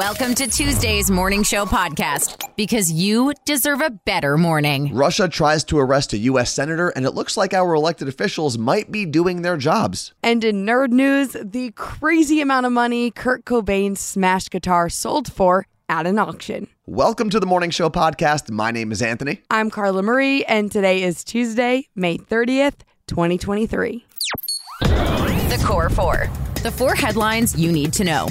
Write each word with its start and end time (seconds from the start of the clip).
Welcome 0.00 0.34
to 0.36 0.46
Tuesday's 0.46 1.10
Morning 1.10 1.42
Show 1.42 1.66
podcast 1.66 2.48
because 2.56 2.90
you 2.90 3.34
deserve 3.44 3.82
a 3.82 3.90
better 3.90 4.38
morning. 4.38 4.94
Russia 4.94 5.28
tries 5.28 5.62
to 5.64 5.78
arrest 5.78 6.14
a 6.14 6.18
U.S. 6.18 6.50
senator, 6.50 6.88
and 6.88 7.04
it 7.04 7.10
looks 7.10 7.36
like 7.36 7.52
our 7.52 7.74
elected 7.74 8.08
officials 8.08 8.56
might 8.56 8.90
be 8.90 9.04
doing 9.04 9.42
their 9.42 9.58
jobs. 9.58 10.14
And 10.22 10.42
in 10.42 10.64
nerd 10.64 10.88
news, 10.88 11.36
the 11.44 11.72
crazy 11.72 12.40
amount 12.40 12.64
of 12.64 12.72
money 12.72 13.10
Kurt 13.10 13.44
Cobain's 13.44 14.00
smash 14.00 14.48
guitar 14.48 14.88
sold 14.88 15.30
for 15.30 15.66
at 15.90 16.06
an 16.06 16.18
auction. 16.18 16.68
Welcome 16.86 17.28
to 17.28 17.38
the 17.38 17.44
Morning 17.44 17.68
Show 17.68 17.90
podcast. 17.90 18.50
My 18.50 18.70
name 18.70 18.92
is 18.92 19.02
Anthony. 19.02 19.42
I'm 19.50 19.68
Carla 19.68 20.02
Marie, 20.02 20.46
and 20.46 20.72
today 20.72 21.02
is 21.02 21.22
Tuesday, 21.22 21.88
May 21.94 22.16
30th, 22.16 22.80
2023. 23.06 24.06
The 24.80 25.62
Core 25.62 25.90
Four. 25.90 26.30
The 26.62 26.70
four 26.70 26.94
headlines 26.94 27.54
you 27.54 27.70
need 27.70 27.92
to 27.92 28.04
know. 28.04 28.28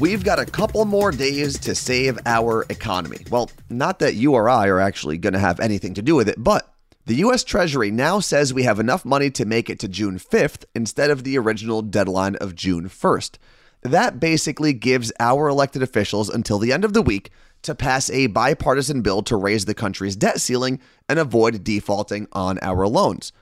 We've 0.00 0.24
got 0.24 0.38
a 0.38 0.46
couple 0.46 0.84
more 0.84 1.12
days 1.12 1.58
to 1.60 1.74
save 1.74 2.18
our 2.26 2.66
economy. 2.68 3.18
Well, 3.30 3.50
not 3.70 3.98
that 4.00 4.14
you 4.14 4.34
or 4.34 4.48
I 4.48 4.66
are 4.68 4.80
actually 4.80 5.18
going 5.18 5.34
to 5.34 5.38
have 5.38 5.60
anything 5.60 5.94
to 5.94 6.02
do 6.02 6.14
with 6.14 6.28
it, 6.28 6.42
but 6.42 6.74
the 7.06 7.16
US 7.16 7.44
Treasury 7.44 7.90
now 7.90 8.20
says 8.20 8.54
we 8.54 8.62
have 8.62 8.80
enough 8.80 9.04
money 9.04 9.30
to 9.30 9.44
make 9.44 9.68
it 9.68 9.78
to 9.80 9.88
June 9.88 10.18
5th 10.18 10.64
instead 10.74 11.10
of 11.10 11.24
the 11.24 11.38
original 11.38 11.82
deadline 11.82 12.36
of 12.36 12.54
June 12.54 12.88
1st. 12.88 13.38
That 13.82 14.20
basically 14.20 14.72
gives 14.72 15.12
our 15.18 15.48
elected 15.48 15.82
officials 15.82 16.28
until 16.28 16.58
the 16.58 16.72
end 16.72 16.84
of 16.84 16.92
the 16.92 17.02
week 17.02 17.30
to 17.62 17.74
pass 17.74 18.10
a 18.10 18.28
bipartisan 18.28 19.02
bill 19.02 19.22
to 19.22 19.36
raise 19.36 19.64
the 19.64 19.74
country's 19.74 20.16
debt 20.16 20.40
ceiling 20.40 20.80
and 21.08 21.18
avoid 21.18 21.64
defaulting 21.64 22.28
on 22.32 22.58
our 22.62 22.86
loans. 22.86 23.32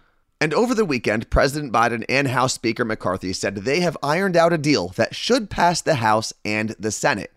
And 0.43 0.55
over 0.55 0.75
the 0.75 0.87
weekend, 0.87 1.29
President 1.29 1.71
Biden 1.71 2.03
and 2.09 2.29
House 2.29 2.55
Speaker 2.55 2.83
McCarthy 2.83 3.35
said 3.35 3.57
they 3.57 3.81
have 3.81 3.99
ironed 4.03 4.39
out 4.39 4.55
a 4.55 4.59
deal 4.59 4.89
that 4.97 5.15
should 5.15 5.51
pass 5.51 5.83
the 5.83 5.97
House 5.97 6.33
and 6.47 6.71
the 6.79 6.91
Senate. 6.91 7.31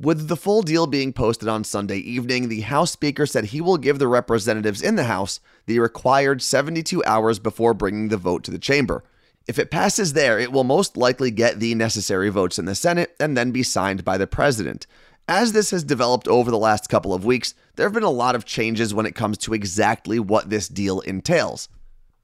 With 0.00 0.26
the 0.26 0.36
full 0.36 0.62
deal 0.62 0.88
being 0.88 1.12
posted 1.12 1.48
on 1.48 1.62
Sunday 1.62 1.98
evening, 1.98 2.48
the 2.48 2.62
House 2.62 2.90
Speaker 2.90 3.26
said 3.26 3.46
he 3.46 3.60
will 3.60 3.78
give 3.78 4.00
the 4.00 4.08
representatives 4.08 4.82
in 4.82 4.96
the 4.96 5.04
House 5.04 5.38
the 5.66 5.78
required 5.78 6.42
72 6.42 7.04
hours 7.04 7.38
before 7.38 7.74
bringing 7.74 8.08
the 8.08 8.16
vote 8.16 8.42
to 8.44 8.50
the 8.50 8.58
chamber. 8.58 9.04
If 9.46 9.60
it 9.60 9.70
passes 9.70 10.14
there, 10.14 10.36
it 10.40 10.50
will 10.50 10.64
most 10.64 10.96
likely 10.96 11.30
get 11.30 11.60
the 11.60 11.76
necessary 11.76 12.28
votes 12.28 12.58
in 12.58 12.64
the 12.64 12.74
Senate 12.74 13.14
and 13.20 13.36
then 13.36 13.52
be 13.52 13.62
signed 13.62 14.04
by 14.04 14.18
the 14.18 14.26
president. 14.26 14.88
As 15.28 15.52
this 15.52 15.70
has 15.70 15.84
developed 15.84 16.26
over 16.26 16.50
the 16.50 16.58
last 16.58 16.88
couple 16.88 17.14
of 17.14 17.24
weeks, 17.24 17.54
there 17.76 17.86
have 17.86 17.94
been 17.94 18.02
a 18.02 18.10
lot 18.10 18.34
of 18.34 18.44
changes 18.44 18.92
when 18.92 19.06
it 19.06 19.14
comes 19.14 19.38
to 19.38 19.54
exactly 19.54 20.18
what 20.18 20.50
this 20.50 20.66
deal 20.66 21.00
entails. 21.00 21.68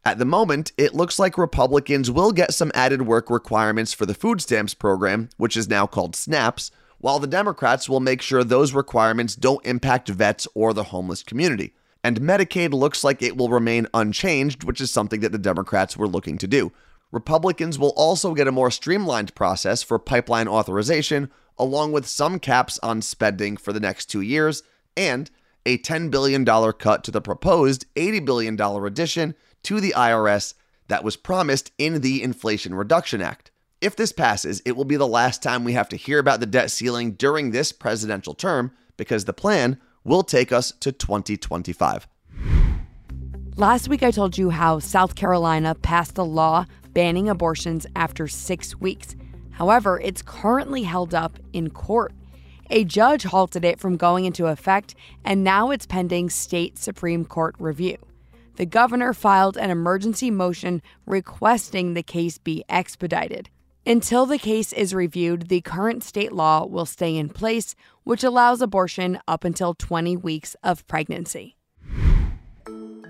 At 0.07 0.19
the 0.19 0.27
moment, 0.27 0.73
it 0.77 0.95
looks 0.95 1.19
like 1.19 1.39
Republicans 1.39 2.11
will 2.11 2.31
get 2.31 2.53
some 2.53 2.71
added 2.75 3.03
work 3.03 3.31
requirements 3.31 3.95
for 3.95 4.05
the 4.05 4.13
food 4.13 4.43
stamps 4.43 4.75
program, 4.75 5.31
which 5.39 5.57
is 5.57 5.67
now 5.67 5.87
called 5.87 6.15
SNAPS, 6.15 6.71
while 6.99 7.19
the 7.19 7.27
Democrats 7.27 7.89
will 7.89 8.01
make 8.01 8.21
sure 8.21 8.45
those 8.45 8.75
requirements 8.75 9.35
don't 9.35 9.65
impact 9.65 10.11
vets 10.11 10.47
or 10.55 10.75
the 10.75 10.85
homeless 10.85 11.23
community. 11.23 11.73
And 12.03 12.21
Medicaid 12.21 12.75
looks 12.75 13.03
like 13.03 13.23
it 13.23 13.35
will 13.35 13.49
remain 13.49 13.87
unchanged, 13.95 14.63
which 14.63 14.79
is 14.83 14.91
something 14.91 15.21
that 15.21 15.33
the 15.33 15.39
Democrats 15.39 15.97
were 15.97 16.07
looking 16.07 16.37
to 16.37 16.47
do. 16.47 16.71
Republicans 17.11 17.79
will 17.79 17.95
also 17.97 18.35
get 18.35 18.49
a 18.49 18.53
more 18.53 18.71
streamlined 18.71 19.35
process 19.35 19.83
for 19.83 19.99
pipeline 19.99 20.49
authorization, 20.49 21.31
along 21.57 21.93
with 21.93 22.07
some 22.07 22.39
caps 22.39 22.79
on 22.83 23.01
spending 23.01 23.57
for 23.57 23.73
the 23.73 23.81
next 23.81 24.07
two 24.07 24.21
years, 24.21 24.63
and 24.99 25.31
a 25.65 25.79
$10 25.79 26.11
billion 26.11 26.45
cut 26.45 27.05
to 27.05 27.11
the 27.11 27.23
proposed 27.23 27.87
$80 27.95 28.23
billion 28.27 28.61
addition 28.61 29.35
to 29.65 29.81
the 29.81 29.95
IRS 29.97 30.55
that 30.89 31.05
was 31.05 31.17
promised 31.17 31.73
in 31.79 32.01
the 32.01 32.23
Inflation 32.23 32.75
Reduction 32.75 33.21
Act. 33.21 33.51
If 33.81 33.97
this 33.97 34.13
passes, 34.13 34.63
it 34.65 34.77
will 34.77 34.85
be 34.85 34.97
the 34.97 35.07
last 35.07 35.43
time 35.43 35.65
we 35.65 35.73
have 35.73 35.89
to 35.91 35.97
hear 35.97 36.19
about 36.19 36.41
the 36.41 36.47
debt 36.47 36.71
ceiling 36.71 37.13
during 37.13 37.51
this 37.51 37.73
presidential 37.73 38.35
term 38.35 38.73
because 38.97 39.25
the 39.25 39.33
plan 39.33 39.79
will 40.05 40.23
take 40.23 40.53
us 40.53 40.73
to 40.81 40.93
2025. 40.93 42.07
Last 43.57 43.89
week, 43.89 44.03
I 44.03 44.11
told 44.11 44.37
you 44.37 44.51
how 44.51 44.79
South 44.79 45.15
Carolina 45.15 45.75
passed 45.75 46.19
a 46.19 46.23
law 46.23 46.67
banning 46.93 47.29
abortions 47.29 47.87
after 47.97 48.29
six 48.29 48.79
weeks. 48.81 49.17
However, 49.51 50.01
it's 50.01 50.23
currently 50.23 50.85
held 50.85 51.15
up 51.15 51.39
in 51.53 51.71
court. 51.71 52.13
A 52.71 52.85
judge 52.85 53.25
halted 53.25 53.65
it 53.65 53.79
from 53.79 53.97
going 53.97 54.25
into 54.25 54.47
effect, 54.47 54.95
and 55.25 55.45
now 55.45 55.71
it's 55.71 55.87
pending 55.87 56.31
state 56.31 56.79
Supreme 56.79 57.25
Court 57.25 57.55
review 57.59 57.99
the 58.57 58.67
governor 58.67 59.13
filed 59.13 59.57
an 59.57 59.71
emergency 59.71 60.31
motion 60.31 60.83
requesting 61.07 61.95
the 61.95 62.03
case 62.03 62.39
be 62.39 62.65
expedited. 62.69 63.51
Until 63.87 64.25
the 64.25 64.39
case 64.39 64.73
is 64.73 64.95
reviewed, 64.95 65.49
the 65.49 65.61
current 65.61 66.03
state 66.03 66.33
law 66.33 66.65
will 66.65 66.87
stay 66.87 67.17
in 67.17 67.29
place, 67.29 67.75
which 68.03 68.25
allows 68.25 68.63
abortion 68.63 69.19
up 69.29 69.45
until 69.45 69.75
20 69.75 70.17
weeks 70.17 70.57
of 70.63 70.87
pregnancy. 70.87 71.57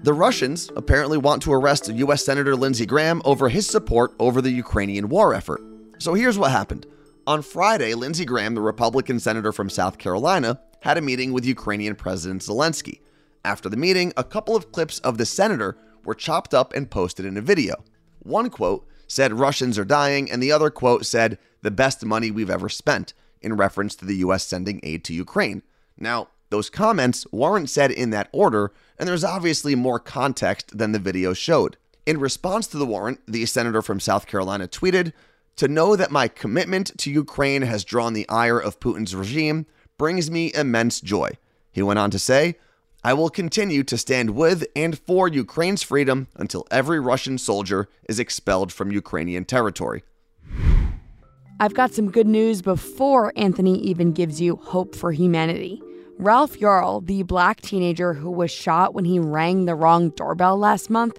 The 0.03 0.13
Russians 0.13 0.71
apparently 0.77 1.17
want 1.17 1.43
to 1.45 1.53
arrest 1.53 1.89
U.S. 1.89 2.25
Senator 2.25 2.57
Lindsey 2.57 2.87
Graham 2.87 3.23
over 3.25 3.49
his 3.49 3.67
support 3.67 4.13
over 4.19 4.43
the 4.43 4.51
Ukrainian 4.51 5.09
war 5.09 5.33
effort. 5.33 5.63
So 5.99 6.13
here's 6.13 6.39
what 6.39 6.51
happened. 6.51 6.87
On 7.27 7.41
Friday, 7.41 7.95
Lindsey 7.95 8.27
Graham, 8.27 8.55
the 8.55 8.61
Republican 8.61 9.19
senator 9.19 9.53
from 9.53 9.71
South 9.71 9.97
Carolina, 9.97 10.61
had 10.81 10.99
a 10.99 11.01
meeting 11.01 11.33
with 11.33 11.47
Ukrainian 11.47 11.95
President 11.95 12.43
Zelensky. 12.43 13.01
After 13.45 13.69
the 13.69 13.77
meeting, 13.77 14.13
a 14.17 14.25
couple 14.25 14.57
of 14.57 14.73
clips 14.73 14.99
of 15.01 15.19
the 15.19 15.27
senator 15.27 15.77
were 16.05 16.15
chopped 16.15 16.55
up 16.55 16.73
and 16.73 16.91
posted 16.91 17.27
in 17.27 17.37
a 17.37 17.43
video. 17.43 17.85
One 18.21 18.49
quote 18.49 18.87
said 19.07 19.35
Russians 19.35 19.79
are 19.79 19.85
dying, 19.85 20.31
and 20.31 20.43
the 20.43 20.51
other 20.51 20.71
quote 20.71 21.05
said 21.05 21.39
the 21.61 21.71
best 21.71 22.05
money 22.05 22.31
we've 22.31 22.51
ever 22.51 22.71
spent, 22.71 23.13
in 23.43 23.57
reference 23.57 23.95
to 23.97 24.07
the 24.07 24.17
US 24.17 24.47
sending 24.47 24.81
aid 24.83 25.05
to 25.05 25.15
Ukraine. 25.15 25.63
Now, 25.99 26.29
those 26.49 26.71
comments 26.71 27.27
weren't 27.33 27.69
said 27.69 27.91
in 27.91 28.11
that 28.11 28.29
order, 28.33 28.73
and 28.99 29.09
there's 29.09 29.25
obviously 29.25 29.75
more 29.75 29.99
context 29.99 30.77
than 30.79 30.93
the 30.93 30.99
video 30.99 31.35
showed. 31.35 31.77
In 32.07 32.19
response 32.19 32.67
to 32.69 32.79
the 32.79 32.87
warrant, 32.87 33.21
the 33.27 33.45
senator 33.45 33.83
from 33.83 34.01
South 34.01 34.27
Carolina 34.27 34.69
tweeted, 34.69 35.13
To 35.57 35.69
know 35.69 35.97
that 35.97 36.11
my 36.11 36.29
commitment 36.29 36.97
to 36.99 37.11
Ukraine 37.11 37.63
has 37.63 37.85
drawn 37.85 38.15
the 38.15 38.29
ire 38.29 38.59
of 38.59 38.81
Putin's 38.81 39.15
regime 39.15 39.67
brings 39.99 40.31
me 40.31 40.53
immense 40.55 41.01
joy. 41.01 41.31
He 41.73 41.83
went 41.83 41.99
on 41.99 42.11
to 42.11 42.19
say, 42.19 42.57
I 43.07 43.13
will 43.13 43.29
continue 43.29 43.83
to 43.85 43.99
stand 43.99 44.31
with 44.31 44.65
and 44.75 44.99
for 44.99 45.29
Ukraine's 45.29 45.83
freedom 45.83 46.27
until 46.37 46.67
every 46.71 46.99
Russian 46.99 47.37
soldier 47.37 47.87
is 48.09 48.19
expelled 48.19 48.73
from 48.73 48.91
Ukrainian 48.91 49.45
territory. 49.45 50.03
I've 51.61 51.75
got 51.75 51.93
some 51.93 52.11
good 52.11 52.27
news 52.27 52.63
before 52.63 53.31
Anthony 53.37 53.79
even 53.81 54.13
gives 54.13 54.41
you 54.41 54.57
hope 54.57 54.95
for 54.97 55.13
humanity. 55.13 55.83
Ralph 56.19 56.59
Yarl, 56.59 57.07
the 57.07 57.25
black 57.25 57.61
teenager 57.61 58.15
who 58.15 58.31
was 58.31 58.51
shot 58.51 58.95
when 58.95 59.05
he 59.05 59.19
rang 59.19 59.67
the 59.67 59.75
wrong 59.75 60.09
doorbell 60.09 60.57
last 60.57 60.89
month, 60.89 61.19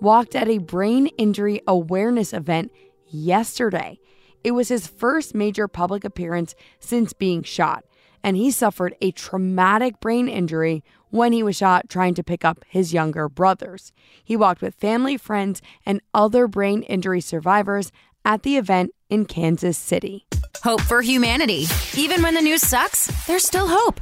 walked 0.00 0.36
at 0.36 0.48
a 0.48 0.58
brain 0.58 1.08
injury 1.18 1.60
awareness 1.66 2.32
event 2.32 2.70
yesterday. 3.08 3.98
It 4.44 4.52
was 4.52 4.68
his 4.68 4.86
first 4.86 5.34
major 5.34 5.66
public 5.66 6.04
appearance 6.04 6.54
since 6.78 7.12
being 7.12 7.42
shot, 7.42 7.84
and 8.22 8.36
he 8.36 8.52
suffered 8.52 8.94
a 9.00 9.10
traumatic 9.10 9.98
brain 9.98 10.28
injury 10.28 10.84
when 11.14 11.32
he 11.32 11.44
was 11.44 11.54
shot 11.54 11.88
trying 11.88 12.12
to 12.12 12.24
pick 12.24 12.44
up 12.44 12.64
his 12.66 12.92
younger 12.92 13.28
brothers. 13.28 13.92
He 14.24 14.36
walked 14.36 14.60
with 14.60 14.74
family, 14.74 15.16
friends, 15.16 15.62
and 15.86 16.00
other 16.12 16.48
brain 16.48 16.82
injury 16.82 17.20
survivors 17.20 17.92
at 18.24 18.42
the 18.42 18.56
event 18.56 18.90
in 19.08 19.24
Kansas 19.24 19.78
City. 19.78 20.26
Hope 20.64 20.80
for 20.80 21.02
humanity. 21.02 21.66
Even 21.96 22.20
when 22.20 22.34
the 22.34 22.42
news 22.42 22.62
sucks, 22.62 23.06
there's 23.26 23.46
still 23.46 23.68
hope. 23.68 24.00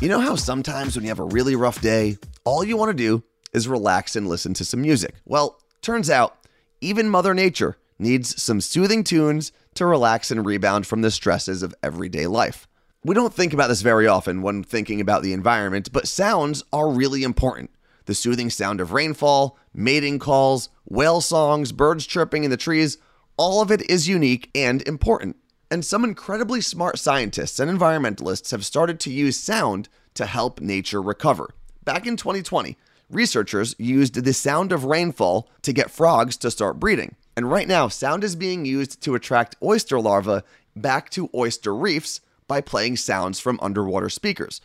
You 0.00 0.08
know 0.08 0.18
how 0.18 0.34
sometimes 0.34 0.96
when 0.96 1.04
you 1.04 1.10
have 1.10 1.20
a 1.20 1.24
really 1.24 1.54
rough 1.54 1.80
day, 1.80 2.18
all 2.44 2.64
you 2.64 2.76
want 2.76 2.90
to 2.90 3.04
do 3.04 3.22
is 3.52 3.68
relax 3.68 4.16
and 4.16 4.26
listen 4.26 4.52
to 4.54 4.64
some 4.64 4.82
music? 4.82 5.14
Well, 5.24 5.60
turns 5.80 6.10
out 6.10 6.38
even 6.80 7.08
Mother 7.08 7.34
Nature 7.34 7.76
needs 8.00 8.40
some 8.42 8.60
soothing 8.60 9.04
tunes 9.04 9.52
to 9.74 9.86
relax 9.86 10.32
and 10.32 10.44
rebound 10.44 10.88
from 10.88 11.02
the 11.02 11.10
stresses 11.12 11.62
of 11.62 11.74
everyday 11.84 12.26
life. 12.26 12.67
We 13.04 13.14
don't 13.14 13.32
think 13.32 13.52
about 13.52 13.68
this 13.68 13.80
very 13.80 14.08
often 14.08 14.42
when 14.42 14.64
thinking 14.64 15.00
about 15.00 15.22
the 15.22 15.32
environment, 15.32 15.92
but 15.92 16.08
sounds 16.08 16.64
are 16.72 16.90
really 16.90 17.22
important. 17.22 17.70
The 18.06 18.14
soothing 18.14 18.50
sound 18.50 18.80
of 18.80 18.90
rainfall, 18.90 19.56
mating 19.72 20.18
calls, 20.18 20.68
whale 20.84 21.20
songs, 21.20 21.70
birds 21.70 22.06
chirping 22.06 22.42
in 22.42 22.50
the 22.50 22.56
trees, 22.56 22.98
all 23.36 23.62
of 23.62 23.70
it 23.70 23.88
is 23.88 24.08
unique 24.08 24.50
and 24.52 24.82
important. 24.82 25.36
And 25.70 25.84
some 25.84 26.02
incredibly 26.02 26.60
smart 26.60 26.98
scientists 26.98 27.60
and 27.60 27.70
environmentalists 27.70 28.50
have 28.50 28.66
started 28.66 28.98
to 29.00 29.12
use 29.12 29.38
sound 29.38 29.88
to 30.14 30.26
help 30.26 30.60
nature 30.60 31.00
recover. 31.00 31.54
Back 31.84 32.04
in 32.04 32.16
2020, 32.16 32.76
researchers 33.08 33.76
used 33.78 34.14
the 34.16 34.32
sound 34.32 34.72
of 34.72 34.84
rainfall 34.84 35.48
to 35.62 35.72
get 35.72 35.92
frogs 35.92 36.36
to 36.38 36.50
start 36.50 36.80
breeding. 36.80 37.14
And 37.36 37.48
right 37.48 37.68
now, 37.68 37.86
sound 37.86 38.24
is 38.24 38.34
being 38.34 38.64
used 38.64 39.00
to 39.02 39.14
attract 39.14 39.54
oyster 39.62 40.00
larvae 40.00 40.44
back 40.74 41.10
to 41.10 41.30
oyster 41.32 41.72
reefs 41.72 42.20
by 42.48 42.60
playing 42.60 42.96
sounds 42.96 43.38
from 43.38 43.60
underwater 43.62 44.08
speakers. 44.08 44.60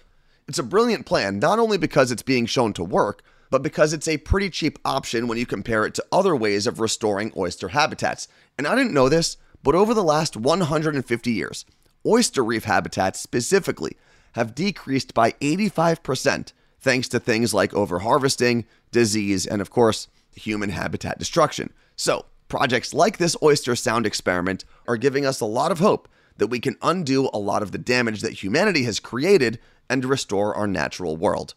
It's 0.48 0.60
a 0.60 0.64
brilliant 0.64 1.06
plan, 1.06 1.40
not 1.40 1.60
only 1.60 1.78
because 1.78 2.12
it's 2.12 2.24
being 2.24 2.46
shown 2.46 2.74
to 2.74 2.84
work, 2.84 3.24
but 3.50 3.62
because 3.62 3.94
it's 3.94 4.08
a 4.08 4.18
pretty 4.18 4.50
cheap 4.50 4.80
option 4.84 5.28
when 5.28 5.38
you 5.38 5.46
compare 5.46 5.86
it 5.86 5.94
to 5.94 6.06
other 6.12 6.36
ways 6.36 6.66
of 6.66 6.80
restoring 6.80 7.32
oyster 7.38 7.68
habitats. 7.68 8.28
And 8.58 8.66
I 8.66 8.74
didn't 8.76 8.94
know 8.94 9.10
this, 9.10 9.38
but 9.62 9.76
over 9.76 9.94
the 9.94 10.04
last 10.04 10.36
150 10.36 11.32
years, 11.32 11.66
oyster 12.06 12.44
reef 12.44 12.64
habitats 12.64 13.20
specifically 13.20 13.96
have 14.34 14.56
decreased 14.56 15.14
by 15.14 15.34
85% 15.34 16.52
thanks 16.80 17.08
to 17.10 17.20
things 17.20 17.54
like 17.54 17.72
overharvesting, 17.72 18.66
disease, 18.92 19.46
and 19.46 19.62
of 19.62 19.70
course, 19.70 20.08
human 20.36 20.70
habitat 20.70 21.20
destruction. 21.20 21.72
So, 21.96 22.26
projects 22.50 22.94
like 22.94 23.18
this 23.18 23.38
oyster 23.42 23.76
sound 23.76 24.06
experiment 24.06 24.66
are 24.88 24.98
giving 24.98 25.26
us 25.26 25.40
a 25.40 25.46
lot 25.46 25.72
of 25.72 25.80
hope 25.80 26.08
that 26.38 26.48
we 26.48 26.60
can 26.60 26.76
undo 26.82 27.30
a 27.34 27.38
lot 27.38 27.62
of 27.62 27.72
the 27.72 27.78
damage 27.78 28.22
that 28.22 28.44
humanity 28.44 28.84
has 28.84 29.00
created 29.00 29.60
and 29.90 30.06
restore 30.06 30.56
our 30.56 30.68
natural 30.68 31.16
world. 31.18 31.56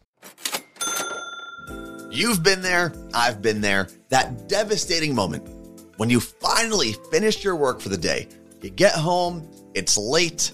You've 2.11 2.43
been 2.43 2.63
there, 2.63 2.93
I've 3.15 3.43
been 3.43 3.61
there. 3.61 3.89
That 4.09 4.49
devastating 4.49 5.15
moment 5.15 5.49
when 5.97 6.11
you 6.11 6.21
finally 6.21 6.95
finish 7.11 7.45
your 7.45 7.57
work 7.57 7.81
for 7.81 7.89
the 7.89 7.99
day. 7.99 8.29
You 8.63 8.71
get 8.71 8.95
home, 8.95 9.49
it's 9.75 9.99
late, 9.99 10.53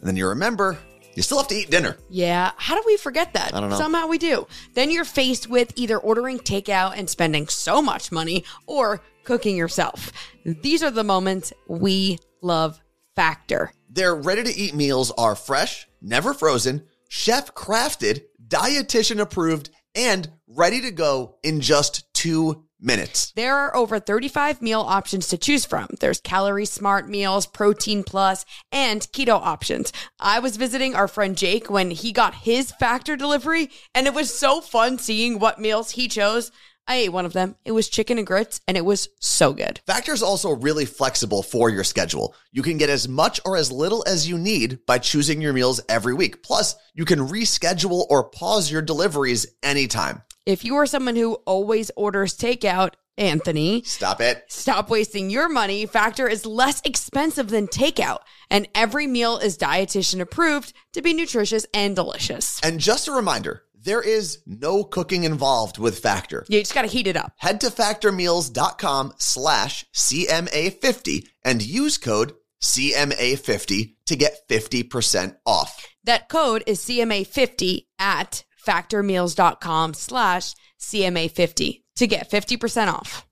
and 0.00 0.08
then 0.08 0.16
you 0.16 0.28
remember 0.28 0.78
you 1.14 1.22
still 1.22 1.38
have 1.38 1.48
to 1.48 1.54
eat 1.54 1.70
dinner. 1.70 1.96
Yeah, 2.08 2.52
how 2.56 2.76
do 2.76 2.82
we 2.86 2.96
forget 2.96 3.32
that? 3.34 3.54
I 3.54 3.60
don't 3.60 3.70
know. 3.70 3.76
Somehow 3.76 4.06
we 4.06 4.18
do. 4.18 4.46
Then 4.74 4.90
you're 4.90 5.04
faced 5.04 5.48
with 5.48 5.72
either 5.76 5.98
ordering 5.98 6.38
takeout 6.38 6.94
and 6.96 7.10
spending 7.10 7.48
so 7.48 7.82
much 7.82 8.12
money 8.12 8.44
or 8.66 9.02
cooking 9.24 9.56
yourself. 9.56 10.12
These 10.44 10.82
are 10.82 10.90
the 10.90 11.04
moments 11.04 11.52
we 11.66 12.18
love 12.40 12.80
Factor. 13.20 13.70
Their 13.90 14.14
ready 14.14 14.42
to 14.44 14.56
eat 14.56 14.74
meals 14.74 15.10
are 15.10 15.34
fresh, 15.34 15.86
never 16.00 16.32
frozen, 16.32 16.86
chef 17.10 17.54
crafted, 17.54 18.22
dietitian 18.48 19.20
approved, 19.20 19.68
and 19.94 20.26
ready 20.46 20.80
to 20.80 20.90
go 20.90 21.36
in 21.42 21.60
just 21.60 22.10
two 22.14 22.64
minutes. 22.80 23.32
There 23.36 23.54
are 23.54 23.76
over 23.76 24.00
35 24.00 24.62
meal 24.62 24.80
options 24.80 25.28
to 25.28 25.36
choose 25.36 25.66
from. 25.66 25.88
There's 26.00 26.18
calorie 26.22 26.64
smart 26.64 27.10
meals, 27.10 27.44
protein 27.44 28.04
plus, 28.04 28.46
and 28.72 29.02
keto 29.12 29.34
options. 29.38 29.92
I 30.18 30.38
was 30.38 30.56
visiting 30.56 30.94
our 30.94 31.06
friend 31.06 31.36
Jake 31.36 31.68
when 31.68 31.90
he 31.90 32.12
got 32.12 32.34
his 32.34 32.72
factor 32.72 33.16
delivery, 33.16 33.68
and 33.94 34.06
it 34.06 34.14
was 34.14 34.34
so 34.34 34.62
fun 34.62 34.96
seeing 34.96 35.38
what 35.38 35.60
meals 35.60 35.90
he 35.90 36.08
chose. 36.08 36.50
I 36.88 36.96
ate 36.96 37.10
one 37.10 37.24
of 37.24 37.32
them. 37.32 37.54
It 37.64 37.72
was 37.72 37.88
chicken 37.88 38.18
and 38.18 38.26
grits, 38.26 38.60
and 38.66 38.76
it 38.76 38.84
was 38.84 39.08
so 39.20 39.52
good. 39.52 39.80
Factor 39.86 40.12
is 40.12 40.22
also 40.22 40.50
really 40.50 40.84
flexible 40.84 41.42
for 41.42 41.70
your 41.70 41.84
schedule. 41.84 42.34
You 42.50 42.62
can 42.62 42.78
get 42.78 42.90
as 42.90 43.06
much 43.08 43.40
or 43.44 43.56
as 43.56 43.70
little 43.70 44.02
as 44.08 44.28
you 44.28 44.36
need 44.38 44.84
by 44.86 44.98
choosing 44.98 45.40
your 45.40 45.52
meals 45.52 45.80
every 45.88 46.14
week. 46.14 46.42
Plus, 46.42 46.74
you 46.94 47.04
can 47.04 47.20
reschedule 47.20 48.06
or 48.10 48.24
pause 48.24 48.70
your 48.72 48.82
deliveries 48.82 49.46
anytime. 49.62 50.22
If 50.46 50.64
you 50.64 50.74
are 50.76 50.86
someone 50.86 51.14
who 51.16 51.34
always 51.46 51.90
orders 51.96 52.36
takeout, 52.36 52.94
Anthony, 53.18 53.82
Stop 53.82 54.20
it. 54.22 54.44
stop 54.48 54.88
wasting 54.88 55.28
your 55.28 55.48
money. 55.48 55.84
Factor 55.84 56.26
is 56.26 56.46
less 56.46 56.80
expensive 56.86 57.50
than 57.50 57.68
takeout, 57.68 58.20
and 58.48 58.66
every 58.74 59.06
meal 59.06 59.36
is 59.36 59.58
dietitian 59.58 60.20
approved 60.20 60.72
to 60.94 61.02
be 61.02 61.12
nutritious 61.12 61.66
and 61.74 61.94
delicious. 61.94 62.58
And 62.62 62.80
just 62.80 63.08
a 63.08 63.12
reminder, 63.12 63.62
there 63.82 64.02
is 64.02 64.38
no 64.46 64.84
cooking 64.84 65.24
involved 65.24 65.78
with 65.78 65.98
Factor. 65.98 66.44
You 66.48 66.60
just 66.60 66.74
got 66.74 66.82
to 66.82 66.88
heat 66.88 67.06
it 67.06 67.16
up. 67.16 67.32
Head 67.36 67.60
to 67.62 67.68
factormeals.com 67.68 69.14
slash 69.18 69.84
CMA50 69.94 71.26
and 71.44 71.62
use 71.62 71.98
code 71.98 72.34
CMA50 72.62 73.94
to 74.06 74.16
get 74.16 74.48
50% 74.48 75.36
off. 75.46 75.86
That 76.04 76.28
code 76.28 76.62
is 76.66 76.80
CMA50 76.80 77.86
at 77.98 78.44
factormeals.com 78.66 79.94
slash 79.94 80.54
CMA50 80.78 81.82
to 81.96 82.06
get 82.06 82.30
50% 82.30 82.88
off. 82.88 83.26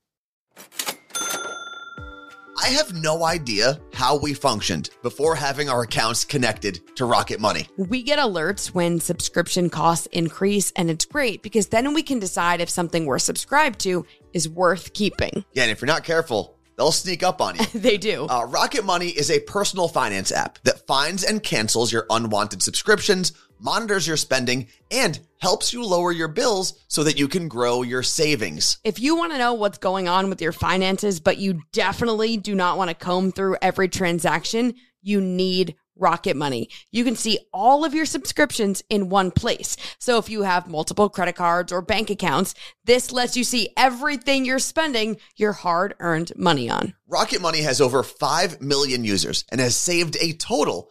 I 2.61 2.71
have 2.71 2.93
no 2.93 3.25
idea 3.25 3.81
how 3.95 4.19
we 4.19 4.35
functioned 4.35 4.91
before 5.03 5.37
having 5.37 5.69
our 5.69 5.83
accounts 5.83 6.25
connected 6.25 6.97
to 6.97 7.05
Rocket 7.05 7.39
Money. 7.39 7.69
We 7.77 8.03
get 8.03 8.19
alerts 8.19 8.75
when 8.75 8.99
subscription 8.99 9.71
costs 9.71 10.07
increase, 10.07 10.73
and 10.75 10.91
it's 10.91 11.05
great 11.05 11.43
because 11.43 11.69
then 11.69 11.95
we 11.95 12.03
can 12.03 12.19
decide 12.19 12.61
if 12.61 12.69
something 12.69 13.07
we're 13.07 13.21
subscribed 13.21 13.79
to 13.81 14.05
is 14.33 14.49
worth 14.49 14.93
keeping. 14.93 15.45
Yeah, 15.53 15.63
and 15.63 15.71
if 15.71 15.81
you're 15.81 15.87
not 15.87 16.03
careful, 16.03 16.58
they'll 16.79 16.93
sneak 16.93 17.23
up 17.23 17.43
on 17.43 17.57
you. 17.57 17.67
They 17.79 17.99
do. 17.99 18.27
Uh, 18.29 18.45
Rocket 18.49 18.85
Money 18.85 19.09
is 19.09 19.31
a 19.31 19.41
personal 19.41 19.89
finance 19.89 20.33
app 20.33 20.59
that 20.65 20.87
finds 20.87 21.23
and 21.23 21.43
cancels 21.43 21.93
your 21.93 22.07
unwanted 22.11 22.63
subscriptions, 22.63 23.33
monitors 23.61 24.07
your 24.07 24.17
spending, 24.17 24.69
and 24.91 25.21
helps 25.41 25.73
you 25.73 25.85
lower 25.85 26.13
your 26.13 26.29
bills 26.29 26.85
so 26.89 27.05
that 27.05 27.19
you 27.19 27.29
can 27.29 27.49
grow 27.49 27.83
your 27.83 28.03
savings. 28.03 28.79
If 28.85 29.01
you 29.01 29.17
want 29.17 29.33
to 29.33 29.39
know 29.39 29.55
what's 29.55 29.79
going 29.79 30.09
on 30.09 30.29
with 30.29 30.41
your 30.41 30.53
finances, 30.53 31.21
but 31.21 31.39
you 31.39 31.61
definitely 31.73 32.37
do 32.37 32.55
not 32.55 32.79
want 32.79 32.89
to 32.89 32.95
comb 32.95 33.33
through 33.33 33.57
every 33.63 33.89
transaction, 33.89 34.75
you 35.03 35.21
need 35.21 35.77
Rocket 35.99 36.37
Money. 36.37 36.69
You 36.91 37.05
can 37.05 37.17
see 37.17 37.39
all 37.53 37.85
of 37.85 37.95
your 37.95 38.07
subscriptions 38.07 38.83
in 38.89 39.09
one 39.09 39.31
place. 39.31 39.77
So 39.99 40.19
if 40.19 40.29
you 40.31 40.43
have 40.43 40.69
multiple 40.69 41.09
credit 41.09 41.37
cards 41.37 41.73
or 41.73 41.83
bank 41.83 42.11
accounts, 42.11 42.55
this 42.85 43.13
lets 43.13 43.37
you 43.37 43.45
see 43.45 43.71
everything 43.77 44.45
you're 44.45 44.59
spending 44.59 45.19
your 45.37 45.53
hard 45.53 45.95
earned 46.01 46.33
money 46.37 46.71
on. 46.71 46.95
Rocket 47.07 47.41
Money 47.41 47.63
has 47.63 47.81
over 47.81 48.03
5 48.03 48.61
million 48.61 49.05
users 49.05 49.45
and 49.51 49.61
has 49.61 49.77
saved 49.77 50.17
a 50.21 50.33
total 50.35 50.91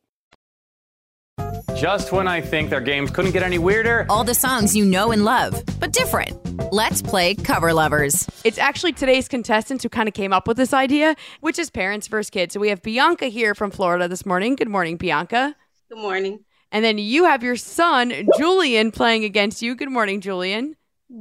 Just 1.81 2.11
when 2.11 2.27
I 2.27 2.41
think 2.41 2.69
their 2.69 2.79
games 2.79 3.09
couldn't 3.09 3.31
get 3.31 3.41
any 3.41 3.57
weirder. 3.57 4.05
All 4.07 4.23
the 4.23 4.35
songs 4.35 4.75
you 4.75 4.85
know 4.85 5.11
and 5.11 5.25
love, 5.25 5.63
but 5.79 5.91
different. 5.91 6.37
Let's 6.71 7.01
play 7.01 7.33
Cover 7.33 7.73
Lovers. 7.73 8.29
It's 8.43 8.59
actually 8.59 8.93
today's 8.93 9.27
contestants 9.27 9.81
who 9.81 9.89
kind 9.89 10.07
of 10.07 10.13
came 10.13 10.31
up 10.31 10.47
with 10.47 10.57
this 10.57 10.75
idea, 10.75 11.15
which 11.39 11.57
is 11.57 11.71
parents 11.71 12.05
versus 12.05 12.29
kids. 12.29 12.53
So 12.53 12.59
we 12.59 12.69
have 12.69 12.83
Bianca 12.83 13.25
here 13.25 13.55
from 13.55 13.71
Florida 13.71 14.07
this 14.07 14.27
morning. 14.27 14.55
Good 14.55 14.69
morning, 14.69 14.95
Bianca. 14.95 15.55
Good 15.89 15.97
morning. 15.97 16.45
And 16.71 16.85
then 16.85 16.99
you 16.99 17.25
have 17.25 17.41
your 17.41 17.55
son, 17.55 18.27
Julian, 18.37 18.91
playing 18.91 19.23
against 19.23 19.63
you. 19.63 19.73
Good 19.73 19.89
morning, 19.89 20.21
Julian. 20.21 20.75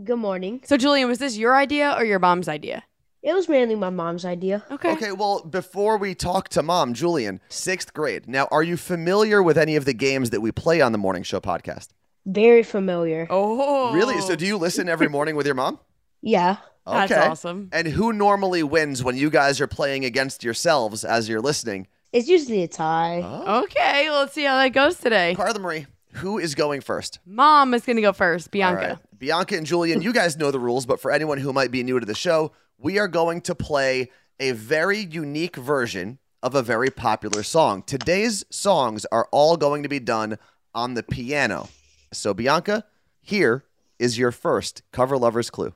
Good 0.05 0.19
morning. 0.19 0.61
So, 0.67 0.77
Julian, 0.77 1.09
was 1.09 1.21
this 1.21 1.39
your 1.39 1.57
idea 1.57 1.95
or 1.97 2.05
your 2.05 2.19
mom's 2.19 2.51
idea? 2.51 2.85
It 3.23 3.35
was 3.35 3.49
mainly 3.51 3.75
my 3.75 3.91
mom's 3.91 4.25
idea. 4.25 4.65
Okay. 4.71 4.93
Okay, 4.93 5.13
well, 5.13 5.43
before 5.43 5.99
we 5.99 6.15
talk 6.15 6.49
to 6.51 6.63
mom, 6.63 6.95
Julian, 6.95 7.41
sixth 7.51 7.93
grade. 7.93 8.27
Now, 8.27 8.49
are 8.51 8.63
you 8.63 8.79
familiar 8.79 9.43
with 9.43 9.59
any 9.59 9.77
of 9.77 9.85
the 9.85 9.93
games 9.93 10.31
that 10.31 10.41
we 10.41 10.53
play 10.53 10.81
on 10.81 10.93
the 10.93 10.99
Morning 10.99 11.23
Show 11.23 11.39
podcast? 11.41 11.89
Very 12.25 12.63
familiar. 12.63 13.27
Oh. 13.29 13.93
Really? 13.93 14.21
So, 14.23 14.37
do 14.37 14.47
you 14.47 14.57
listen 14.57 14.89
every 14.89 15.09
morning 15.17 15.37
with 15.37 15.45
your 15.45 15.55
mom? 15.55 15.79
Yeah. 16.23 16.57
That's 16.87 17.13
awesome. 17.13 17.69
And 17.73 17.87
who 17.87 18.13
normally 18.13 18.63
wins 18.63 19.05
when 19.05 19.17
you 19.17 19.29
guys 19.31 19.61
are 19.61 19.67
playing 19.67 20.05
against 20.05 20.43
yourselves 20.43 21.05
as 21.05 21.29
you're 21.29 21.41
listening? 21.41 21.87
It's 22.13 22.27
usually 22.27 22.63
a 22.63 22.69
tie. 22.69 23.21
Oh. 23.23 23.65
Okay, 23.65 24.09
well, 24.09 24.21
let's 24.21 24.33
see 24.33 24.45
how 24.45 24.57
that 24.57 24.71
goes 24.71 24.97
today. 24.99 25.35
Carla 25.37 25.59
Marie, 25.61 25.87
who 26.15 26.39
is 26.39 26.55
going 26.55 26.81
first? 26.81 27.19
Mom 27.27 27.75
is 27.75 27.85
going 27.85 27.97
to 27.97 28.03
go 28.03 28.13
first, 28.13 28.51
Bianca. 28.51 28.89
right. 28.89 29.19
Bianca 29.19 29.57
and 29.57 29.67
Julian, 29.67 30.03
you 30.03 30.13
guys 30.13 30.37
know 30.37 30.51
the 30.51 30.59
rules, 30.59 30.87
but 30.87 31.01
for 31.01 31.11
anyone 31.11 31.39
who 31.39 31.53
might 31.53 31.71
be 31.71 31.83
new 31.83 32.01
to 32.01 32.07
the 32.07 32.15
show, 32.15 32.53
we 32.79 32.99
are 32.99 33.09
going 33.09 33.41
to 33.43 33.55
play 33.55 34.11
a 34.39 34.53
very 34.53 34.99
unique 34.99 35.57
version 35.57 36.19
of 36.43 36.55
a 36.55 36.63
very 36.63 36.91
popular 36.91 37.43
song. 37.43 37.83
Today's 37.83 38.45
songs 38.51 39.05
are 39.13 39.29
all 39.31 39.57
going 39.57 39.83
to 39.83 39.89
be 39.89 40.01
done 40.01 40.39
on 40.75 40.95
the 40.95 41.03
piano. 41.03 41.69
So, 42.13 42.33
Bianca, 42.33 42.85
here 43.21 43.65
is 43.99 44.19
your 44.19 44.33
first 44.33 44.83
cover 44.93 45.19
lover's 45.19 45.51
clue. 45.51 45.75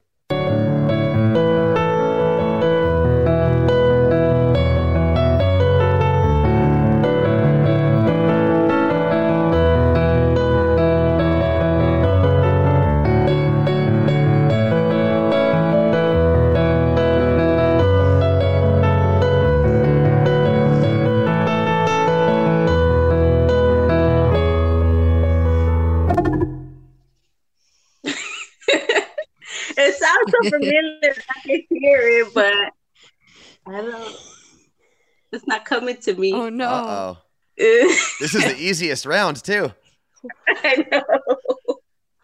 It 30.46 30.50
sounds 30.52 30.64
so 30.64 30.68
familiar. 30.70 31.14
I 31.30 31.40
can 31.40 31.62
hear 31.70 32.00
it, 32.20 32.34
but 32.34 32.52
I 33.66 33.80
don't. 33.80 34.16
It's 35.32 35.46
not 35.46 35.64
coming 35.64 35.96
to 35.98 36.14
me. 36.14 36.32
Oh, 36.32 36.48
no. 36.48 36.68
Uh 36.68 37.14
oh. 37.16 37.18
This 38.20 38.34
is 38.34 38.44
the 38.44 38.56
easiest 38.58 39.06
round, 39.06 39.42
too. 39.42 39.72
I 40.48 40.84
know. 40.90 41.02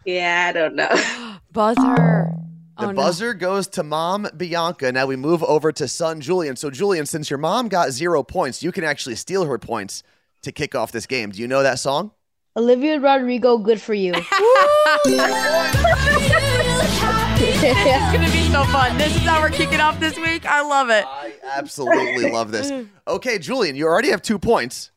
Yeah, 0.05 0.47
I 0.49 0.53
don't 0.53 0.75
know. 0.77 0.89
Buzzer. 1.53 2.33
The 2.79 2.87
Oh, 2.87 2.91
no. 2.93 2.95
buzzer 2.95 3.35
goes 3.35 3.67
to 3.69 3.83
mom 3.83 4.27
Bianca. 4.37 4.91
Now 4.91 5.05
we 5.07 5.17
move 5.17 5.43
over 5.45 5.71
to 5.73 5.87
son 5.87 6.21
Julian. 6.23 6.57
So, 6.57 6.71
Julian, 6.71 7.05
since 7.05 7.29
your 7.29 7.39
mom 7.39 7.69
got 7.69 7.91
zero 7.91 8.23
points, 8.23 8.63
you 8.63 8.73
can 8.73 8.85
actually 8.85 9.17
steal 9.17 9.45
her 9.45 9.59
points 9.59 10.03
to 10.43 10.53
kick 10.53 10.75
off 10.75 10.91
this 10.91 11.05
game. 11.07 11.31
Do 11.31 11.41
you 11.43 11.49
know 11.49 11.63
that 11.63 11.79
song? 11.79 12.13
Olivia 12.57 12.99
Rodrigo, 12.99 13.59
good 13.59 13.81
for 13.83 13.93
you. 13.95 14.15
It's 16.83 18.13
gonna 18.13 18.31
be 18.31 18.51
so 18.51 18.65
fun. 18.73 18.97
This 18.97 19.15
is 19.15 19.23
how 19.23 19.41
we're 19.43 19.51
kicking 19.51 19.81
off 19.81 20.01
this 20.01 20.17
week. 20.17 20.47
I 20.47 20.63
love 20.63 20.89
it. 20.89 21.05
I 21.07 21.35
absolutely 21.45 22.31
love 22.31 22.53
this. 22.53 22.73
Okay, 23.07 23.39
Julian, 23.39 23.77
you 23.77 23.87
already 23.87 24.11
have 24.11 24.23
two 24.23 24.39
points. 24.39 24.91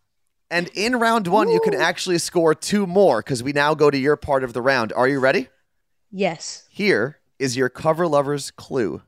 And 0.50 0.70
in 0.75 0.96
round 0.98 1.28
one, 1.28 1.50
you 1.50 1.60
can 1.62 1.74
actually 1.74 2.20
score 2.20 2.54
two 2.54 2.86
more 2.86 3.22
because 3.22 3.42
we 3.42 3.54
now 3.54 3.74
go 3.74 3.90
to 3.90 3.98
your 3.98 4.16
part 4.16 4.44
of 4.44 4.54
the 4.54 4.62
round. 4.62 4.94
Are 4.94 5.08
you 5.08 5.20
ready? 5.20 5.50
yes. 6.12 6.68
Here 6.70 7.20
is 7.40 7.58
your 7.58 7.70
cover 7.70 8.08
lover's 8.08 8.52
clue. 8.52 9.02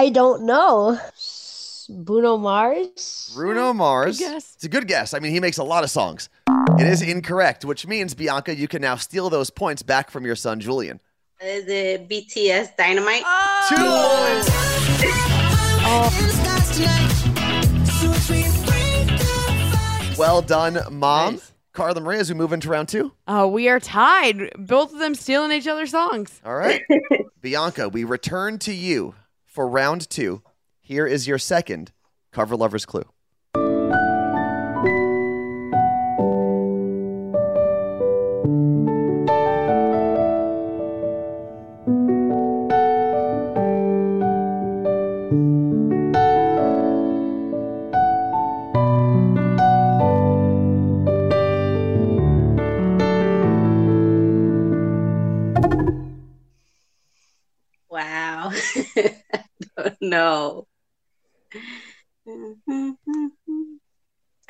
I 0.00 0.10
don't 0.10 0.44
know. 0.44 0.96
Bruno 1.90 2.36
Mars? 2.36 3.32
Bruno 3.34 3.72
hmm, 3.72 3.78
Mars. 3.78 4.20
guess. 4.20 4.54
It's 4.54 4.62
a 4.62 4.68
good 4.68 4.86
guess. 4.86 5.12
I 5.12 5.18
mean, 5.18 5.32
he 5.32 5.40
makes 5.40 5.58
a 5.58 5.64
lot 5.64 5.82
of 5.82 5.90
songs. 5.90 6.28
It 6.78 6.86
is 6.86 7.02
incorrect, 7.02 7.64
which 7.64 7.84
means, 7.84 8.14
Bianca, 8.14 8.54
you 8.54 8.68
can 8.68 8.80
now 8.80 8.94
steal 8.94 9.28
those 9.28 9.50
points 9.50 9.82
back 9.82 10.12
from 10.12 10.24
your 10.24 10.36
son, 10.36 10.60
Julian. 10.60 11.00
Is 11.42 11.64
it 11.66 12.08
BTS 12.08 12.76
Dynamite? 12.76 13.24
Two 13.68 13.74
points. 13.74 14.48
Well 20.16 20.42
done, 20.42 20.78
Mom. 20.92 21.34
Nice. 21.34 21.52
Carla 21.72 22.00
Marie, 22.00 22.18
as 22.18 22.28
we 22.28 22.36
move 22.36 22.52
into 22.52 22.68
round 22.68 22.88
two. 22.88 23.12
Oh, 23.26 23.48
we 23.48 23.68
are 23.68 23.80
tied. 23.80 24.52
Both 24.56 24.92
of 24.92 25.00
them 25.00 25.16
stealing 25.16 25.50
each 25.50 25.66
other's 25.66 25.90
songs. 25.90 26.40
All 26.44 26.54
right. 26.54 26.82
Bianca, 27.40 27.88
we 27.88 28.04
return 28.04 28.60
to 28.60 28.72
you 28.72 29.14
for 29.48 29.66
round 29.66 30.08
two. 30.08 30.42
Here 30.80 31.06
is 31.06 31.26
your 31.26 31.38
second 31.38 31.92
cover 32.30 32.56
lover's 32.56 32.86
clue. 32.86 33.06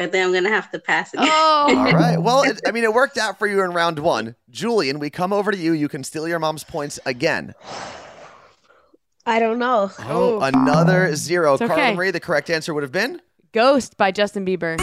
I 0.08 0.10
think 0.10 0.24
I'm 0.24 0.32
gonna 0.32 0.48
have 0.48 0.70
to 0.70 0.78
pass 0.78 1.12
again. 1.12 1.28
Oh, 1.30 1.66
All 1.68 1.92
right. 1.92 2.18
Well, 2.28 2.42
it, 2.42 2.60
I 2.66 2.72
mean, 2.72 2.84
it 2.84 2.92
worked 2.92 3.18
out 3.18 3.38
for 3.38 3.46
you 3.46 3.62
in 3.62 3.72
round 3.72 3.98
one. 3.98 4.34
Julian, 4.50 4.98
we 4.98 5.10
come 5.10 5.32
over 5.32 5.52
to 5.52 5.56
you. 5.56 5.72
You 5.72 5.88
can 5.88 6.02
steal 6.02 6.26
your 6.26 6.38
mom's 6.38 6.64
points 6.64 6.98
again. 7.04 7.54
I 9.26 9.38
don't 9.38 9.58
know. 9.58 9.90
Oh, 10.00 10.40
another 10.40 11.14
zero. 11.14 11.54
It's 11.54 11.60
Carla 11.60 11.74
okay. 11.74 11.94
Marie, 11.94 12.10
the 12.10 12.20
correct 12.20 12.48
answer 12.48 12.72
would 12.72 12.82
have 12.82 12.92
been 12.92 13.20
Ghost 13.52 13.98
by 13.98 14.10
Justin 14.10 14.46
Bieber. 14.46 14.78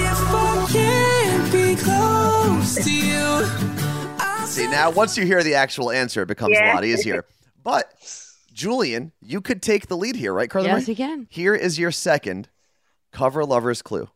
See, 4.46 4.68
now 4.68 4.92
once 4.92 5.18
you 5.18 5.26
hear 5.26 5.44
the 5.44 5.56
actual 5.56 5.90
answer, 5.92 6.22
it 6.22 6.28
becomes 6.28 6.58
a 6.58 6.74
lot 6.74 6.86
easier. 6.86 7.26
But 7.64 7.92
Julian, 8.54 9.12
you 9.22 9.42
could 9.42 9.64
take 9.64 9.88
the 9.88 9.98
lead 9.98 10.16
here, 10.16 10.34
right, 10.34 10.50
Carla? 10.50 10.68
Yes, 10.68 10.84
Marie? 10.84 10.92
you 10.92 10.96
can. 10.96 11.28
Here 11.32 11.56
is 11.56 11.80
your 11.80 11.92
second 11.92 12.48
cover 13.12 13.44
lover's 13.44 13.82
clue. 13.82 14.10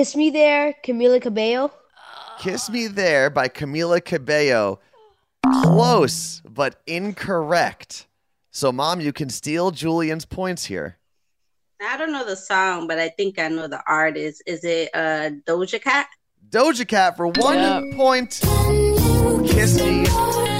Kiss 0.00 0.16
Me 0.16 0.30
There, 0.30 0.74
Camila 0.82 1.20
Cabello. 1.20 1.70
Kiss 2.38 2.70
Me 2.70 2.86
There 2.86 3.28
by 3.28 3.48
Camila 3.50 4.02
Cabello. 4.02 4.80
Close, 5.62 6.40
but 6.48 6.80
incorrect. 6.86 8.06
So, 8.50 8.72
Mom, 8.72 9.02
you 9.02 9.12
can 9.12 9.28
steal 9.28 9.70
Julian's 9.72 10.24
points 10.24 10.64
here. 10.64 10.96
I 11.86 11.98
don't 11.98 12.12
know 12.12 12.24
the 12.24 12.34
song, 12.34 12.88
but 12.88 12.98
I 12.98 13.10
think 13.10 13.38
I 13.38 13.48
know 13.48 13.68
the 13.68 13.82
artist. 13.86 14.42
Is 14.46 14.64
it 14.64 14.88
uh 14.94 15.32
Doja 15.46 15.78
Cat? 15.82 16.06
Doja 16.48 16.88
Cat 16.88 17.18
for 17.18 17.26
one 17.26 17.58
Yep. 17.58 17.96
point. 17.96 18.30
Kiss 19.50 19.78
Me 19.82 20.04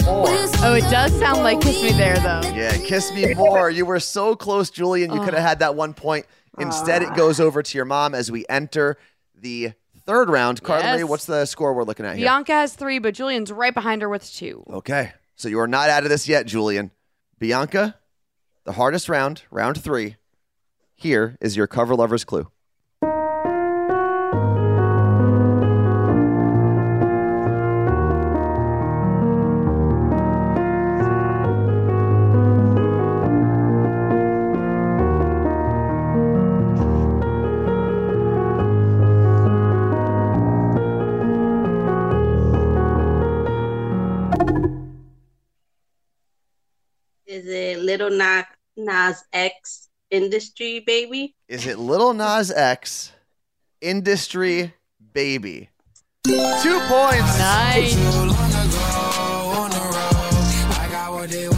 More. 0.05 0.27
Oh, 0.63 0.75
it 0.79 0.91
does 0.91 1.19
sound 1.19 1.43
like 1.43 1.63
Kiss 1.63 1.83
Me 1.83 1.93
There, 1.93 2.19
though. 2.19 2.43
Yeah, 2.55 2.77
Kiss 2.77 3.11
Me 3.15 3.33
More. 3.33 3.71
You 3.71 3.87
were 3.87 4.01
so 4.01 4.37
close, 4.37 4.69
Julian. 4.69 5.11
You 5.15 5.21
could 5.21 5.33
have 5.33 5.43
had 5.43 5.61
that 5.61 5.77
one 5.77 5.95
point. 5.95 6.27
Instead, 6.59 7.01
it 7.01 7.15
goes 7.15 7.41
over 7.41 7.63
to 7.63 7.79
your 7.79 7.87
mom 7.87 8.15
as 8.15 8.31
we 8.31 8.45
enter 8.51 8.99
the 9.41 9.73
third 10.07 10.29
round. 10.29 10.63
Carla 10.63 10.93
Marie, 10.95 11.05
what's 11.05 11.27
the 11.27 11.47
score 11.47 11.75
we're 11.75 11.85
looking 11.85 12.07
at 12.07 12.17
here? 12.17 12.25
Bianca 12.27 12.53
has 12.53 12.75
three, 12.75 12.99
but 12.99 13.15
Julian's 13.15 13.53
right 13.53 13.75
behind 13.75 14.03
her 14.03 14.09
with 14.09 14.31
two. 14.31 14.65
Okay. 14.71 15.13
So 15.37 15.49
you 15.49 15.59
are 15.61 15.69
not 15.69 15.89
out 15.89 16.03
of 16.03 16.11
this 16.11 16.29
yet, 16.29 16.47
Julian. 16.47 16.91
Bianca, 17.39 17.97
the 18.65 18.73
hardest 18.73 19.09
round, 19.09 19.43
round 19.51 19.83
three. 19.83 20.17
Here 20.95 21.39
is 21.41 21.57
your 21.57 21.67
cover 21.67 21.95
lover's 21.95 22.25
clue. 22.25 22.51
Industry 50.25 50.81
Baby? 50.81 51.35
Is 51.49 51.67
it 51.67 51.79
Lil 51.79 52.13
Nas 52.15 52.51
X, 52.51 53.13
Industry 53.81 54.75
Baby? 55.13 55.71
Two 56.25 56.81
points. 56.89 57.39
Nice. 57.39 57.97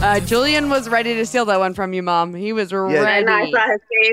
Uh, 0.03 0.19
Julian 0.19 0.69
was 0.69 0.89
ready 0.89 1.13
to 1.15 1.25
steal 1.25 1.45
that 1.45 1.59
one 1.59 1.73
from 1.73 1.93
you, 1.93 2.03
Mom. 2.03 2.33
He 2.33 2.51
was 2.51 2.73
I 2.73 2.77
ready. 2.77 3.25
know 3.25 3.33
I 3.33 3.49
saw 3.51 3.67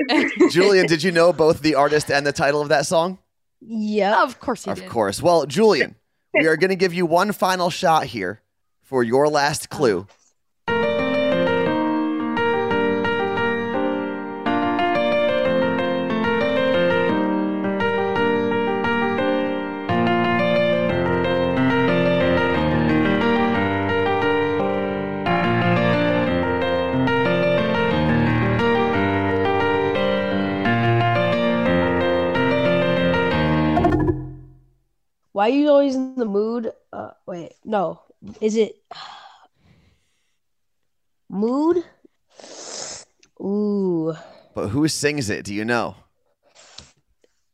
his 0.07 0.29
face. 0.37 0.53
Julian, 0.53 0.87
did 0.87 1.03
you 1.03 1.11
know 1.11 1.33
both 1.33 1.61
the 1.61 1.75
artist 1.75 2.09
and 2.09 2.25
the 2.25 2.31
title 2.31 2.61
of 2.61 2.69
that 2.69 2.85
song? 2.85 3.17
Yep. 3.59 4.17
Of 4.17 4.39
course 4.39 4.63
he 4.65 4.71
Of 4.71 4.79
did. 4.79 4.89
course. 4.89 5.21
Well, 5.21 5.45
Julian, 5.45 5.95
we 6.33 6.47
are 6.47 6.55
going 6.55 6.69
to 6.69 6.75
give 6.77 6.93
you 6.93 7.05
one 7.05 7.33
final 7.33 7.69
shot 7.69 8.05
here 8.05 8.41
for 8.81 9.03
your 9.03 9.27
last 9.27 9.69
clue. 9.69 10.07
Why 35.41 35.49
are 35.49 35.53
you 35.53 35.69
always 35.69 35.95
in 35.95 36.13
the 36.13 36.25
mood? 36.25 36.71
Uh, 36.93 37.09
wait, 37.25 37.53
no. 37.65 37.99
Is 38.41 38.55
it 38.55 38.75
mood? 41.27 41.83
Ooh, 43.41 44.13
But 44.53 44.67
who 44.67 44.87
sings 44.87 45.31
it? 45.31 45.43
Do 45.43 45.55
you 45.55 45.65
know? 45.65 45.95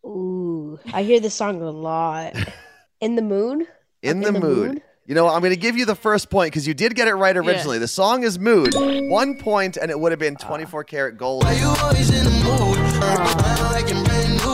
ooh. 0.05 0.77
I 0.91 1.03
hear 1.03 1.21
this 1.21 1.33
song 1.33 1.61
a 1.61 1.71
lot. 1.71 2.35
In 2.99 3.15
the 3.15 3.21
mood? 3.21 3.65
In, 4.01 4.17
In 4.17 4.19
the, 4.19 4.31
the 4.33 4.39
mood. 4.41 4.67
Mood? 4.67 4.81
You 5.05 5.15
know, 5.15 5.29
I'm 5.29 5.39
going 5.39 5.53
to 5.53 5.55
give 5.55 5.77
you 5.77 5.85
the 5.85 5.95
first 5.95 6.29
point 6.29 6.51
because 6.51 6.67
you 6.67 6.73
did 6.73 6.93
get 6.93 7.07
it 7.07 7.15
right 7.15 7.37
originally. 7.37 7.77
The 7.77 7.87
song 7.87 8.23
is 8.23 8.37
Mood. 8.37 8.73
One 9.09 9.39
point, 9.39 9.77
and 9.77 9.89
it 9.89 9.97
would 9.97 10.11
have 10.11 10.19
been 10.19 10.35
24 10.35 10.83
karat 10.83 11.17
gold. 11.17 11.43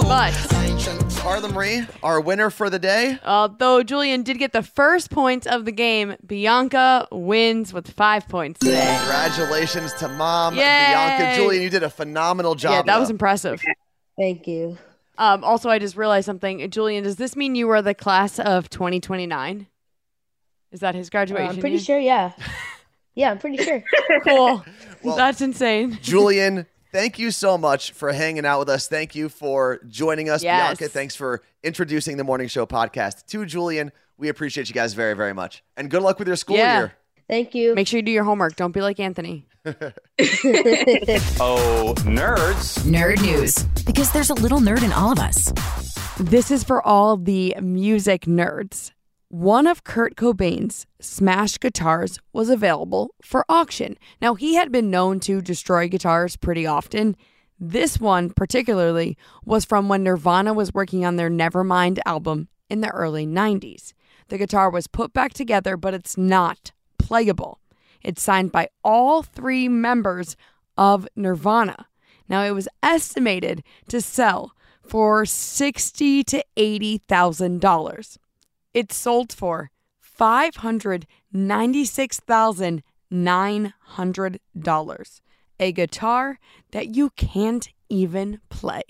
But 0.10 0.63
Carla 1.24 1.48
Marie, 1.48 1.86
our 2.04 2.20
winner 2.20 2.50
for 2.50 2.70
the 2.70 2.78
day. 2.78 3.18
although 3.26 3.82
Julian 3.82 4.24
did 4.24 4.38
get 4.40 4.52
the 4.52 4.62
first 4.62 5.10
point 5.10 5.48
of 5.48 5.64
the 5.64 5.72
game, 5.72 6.16
Bianca 6.26 7.08
wins 7.14 7.72
with 7.72 7.90
five 7.92 8.28
points 8.28 8.60
today. 8.60 8.98
Congratulations 9.00 9.94
to 9.94 10.10
mom, 10.10 10.56
Yay! 10.56 10.60
Bianca, 10.62 11.36
Julian. 11.42 11.64
You 11.64 11.70
did 11.70 11.82
a 11.84 11.90
phenomenal 11.90 12.56
job. 12.56 12.72
yeah, 12.74 12.82
that 12.94 13.00
was 13.00 13.10
impressive. 13.10 13.62
Thank 14.18 14.48
you. 14.48 14.78
Um, 15.18 15.46
also, 15.46 15.70
I 15.70 15.80
just 15.80 15.96
realized 15.96 16.26
something. 16.26 16.70
Julian, 16.70 17.06
does 17.06 17.16
this 17.16 17.38
mean 17.38 17.56
you 17.56 17.68
were 17.68 17.82
the 17.82 17.94
class 17.94 18.38
of 18.38 18.70
2029? 18.70 19.68
Is 20.74 20.80
that 20.82 20.94
his 20.94 21.08
Uh, 21.08 21.12
graduation? 21.12 21.50
I'm 21.56 21.60
pretty 21.62 21.78
year? 21.78 21.84
sure, 21.86 22.00
yeah. 22.00 22.34
Yeah, 23.16 23.32
I'm 23.32 23.40
pretty 23.40 23.64
sure. 23.64 23.82
Cool. 24.26 24.64
Well- 25.04 25.16
That's 25.18 25.40
insane. 25.42 26.00
Julian, 26.02 26.66
thank 26.94 27.20
you 27.20 27.32
so 27.32 27.58
much 27.58 27.92
for 27.92 28.14
hanging 28.14 28.46
out 28.46 28.60
with 28.60 28.70
us. 28.70 28.88
Thank 28.88 29.16
you 29.16 29.28
for 29.28 29.80
joining 29.90 30.30
us. 30.30 30.42
Yes. 30.44 30.78
Bianca, 30.78 30.88
thanks 30.94 31.16
for 31.16 31.42
introducing 31.64 32.16
the 32.18 32.24
Morning 32.24 32.48
Show 32.48 32.66
podcast 32.66 33.26
to 33.28 33.46
Julian. 33.46 33.92
We 34.18 34.30
appreciate 34.30 34.70
you 34.70 34.74
guys 34.76 34.94
very, 34.94 35.16
very 35.16 35.34
much. 35.34 35.64
And 35.76 35.90
good 35.90 36.02
luck 36.04 36.20
with 36.20 36.28
your 36.28 36.38
school 36.38 36.56
Yeah. 36.56 36.78
year. 36.80 36.94
Thank 37.28 37.56
you. 37.56 37.74
Make 37.74 37.88
sure 37.88 37.98
you 37.98 38.04
do 38.04 38.12
your 38.12 38.24
homework. 38.26 38.56
Don't 38.56 38.72
be 38.72 38.82
like 38.82 39.00
Anthony. 39.00 39.48
Oh, 41.40 41.94
nerds. 42.00 42.80
Nerd 42.84 43.22
news. 43.22 43.64
Because 43.86 44.12
there's 44.12 44.30
a 44.30 44.34
little 44.34 44.60
nerd 44.60 44.84
in 44.84 44.92
all 44.94 45.12
of 45.12 45.20
us. 45.20 45.52
This 46.20 46.52
is 46.52 46.64
for 46.64 46.86
all 46.86 47.18
the 47.18 47.56
music 47.62 48.22
nerds. 48.26 48.92
One 49.34 49.66
of 49.66 49.84
Kurt 49.84 50.16
Cobain's 50.16 50.86
smashed 51.00 51.60
guitars 51.60 52.20
was 52.34 52.50
available 52.50 53.16
for 53.24 53.46
auction. 53.50 53.98
Now, 54.22 54.36
he 54.36 54.54
had 54.54 54.72
been 54.72 54.92
known 54.92 55.20
to 55.22 55.42
destroy 55.42 55.88
guitars 55.88 56.36
pretty 56.36 56.68
often. 56.68 57.16
This 57.60 58.00
one, 58.00 58.30
particularly, 58.30 59.18
was 59.44 59.66
from 59.66 59.90
when 59.90 60.04
Nirvana 60.04 60.54
was 60.54 60.72
working 60.72 61.04
on 61.04 61.16
their 61.16 61.32
Nevermind 61.32 61.98
album 62.06 62.48
in 62.70 62.82
the 62.82 62.92
early 62.92 63.26
90s. 63.26 63.94
The 64.28 64.38
guitar 64.38 64.70
was 64.70 64.86
put 64.86 65.14
back 65.14 65.34
together, 65.34 65.78
but 65.78 65.96
it's 65.96 66.16
not 66.16 66.72
playable. 67.00 67.60
It's 68.04 68.22
signed 68.22 68.52
by 68.52 68.70
all 68.84 69.24
three 69.24 69.68
members 69.68 70.36
of 70.78 71.08
Nirvana. 71.16 71.88
Now, 72.30 72.44
it 72.44 72.52
was 72.52 72.68
estimated 72.84 73.64
to 73.88 74.00
sell 74.00 74.52
for 74.84 75.26
sixty 75.26 76.24
to 76.26 76.46
eighty 76.56 77.00
thousand 77.00 77.62
dollars. 77.62 78.20
It 78.74 78.92
sold 78.92 79.32
for 79.32 79.70
five 80.00 80.56
hundred 80.56 81.06
ninety-six 81.32 82.20
thousand 82.20 82.82
nine 83.12 83.74
hundred 83.82 84.40
dollars. 84.60 85.22
A 85.60 85.72
guitar 85.72 86.40
that 86.72 86.96
you 86.96 87.12
can't 87.12 87.70
even 87.90 88.40
play. 88.50 88.82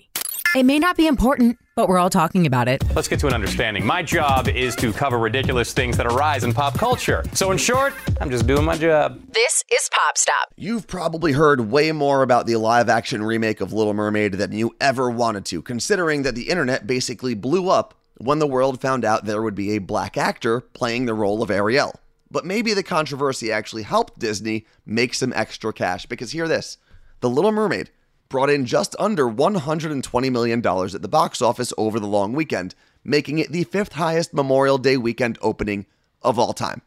It 0.56 0.62
may 0.62 0.78
not 0.78 0.96
be 0.96 1.06
important, 1.06 1.58
but 1.76 1.88
we're 1.88 1.98
all 1.98 2.08
talking 2.08 2.46
about 2.46 2.66
it. 2.66 2.82
Let's 2.94 3.08
get 3.08 3.20
to 3.20 3.26
an 3.26 3.34
understanding. 3.34 3.84
My 3.84 4.02
job 4.02 4.48
is 4.48 4.74
to 4.76 4.90
cover 4.90 5.18
ridiculous 5.18 5.74
things 5.74 5.98
that 5.98 6.06
arise 6.06 6.44
in 6.44 6.54
pop 6.54 6.78
culture. 6.78 7.22
So, 7.34 7.50
in 7.50 7.58
short, 7.58 7.92
I'm 8.22 8.30
just 8.30 8.46
doing 8.46 8.64
my 8.64 8.78
job. 8.78 9.20
This 9.34 9.64
is 9.70 9.90
Pop 9.92 10.16
Stop. 10.16 10.48
You've 10.56 10.86
probably 10.86 11.32
heard 11.32 11.60
way 11.60 11.92
more 11.92 12.22
about 12.22 12.46
the 12.46 12.56
live 12.56 12.88
action 12.88 13.22
remake 13.22 13.60
of 13.60 13.74
Little 13.74 13.92
Mermaid 13.92 14.34
than 14.34 14.52
you 14.52 14.74
ever 14.80 15.10
wanted 15.10 15.44
to, 15.46 15.60
considering 15.60 16.22
that 16.22 16.34
the 16.34 16.48
internet 16.48 16.86
basically 16.86 17.34
blew 17.34 17.68
up 17.68 17.94
when 18.24 18.38
the 18.38 18.46
world 18.46 18.80
found 18.80 19.04
out 19.04 19.26
there 19.26 19.42
would 19.42 19.54
be 19.54 19.72
a 19.72 19.78
black 19.78 20.16
actor 20.16 20.60
playing 20.60 21.04
the 21.04 21.12
role 21.12 21.42
of 21.42 21.50
Ariel. 21.50 22.00
But 22.30 22.46
maybe 22.46 22.72
the 22.72 22.82
controversy 22.82 23.52
actually 23.52 23.82
helped 23.82 24.18
Disney 24.18 24.66
make 24.86 25.12
some 25.12 25.32
extra 25.36 25.72
cash 25.74 26.06
because 26.06 26.32
hear 26.32 26.48
this 26.48 26.78
The 27.20 27.28
Little 27.28 27.52
Mermaid 27.52 27.90
brought 28.30 28.48
in 28.48 28.64
just 28.64 28.96
under 28.98 29.26
$120 29.26 30.32
million 30.32 30.58
at 30.66 31.02
the 31.02 31.08
box 31.08 31.42
office 31.42 31.72
over 31.76 32.00
the 32.00 32.06
long 32.06 32.32
weekend, 32.32 32.74
making 33.04 33.38
it 33.38 33.52
the 33.52 33.64
fifth 33.64 33.92
highest 33.92 34.32
Memorial 34.32 34.78
Day 34.78 34.96
weekend 34.96 35.38
opening 35.42 35.84
of 36.22 36.38
all 36.38 36.54
time. 36.54 36.80